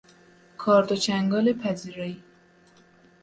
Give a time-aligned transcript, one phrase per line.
[0.57, 2.23] کارد و چنگال پذیرایی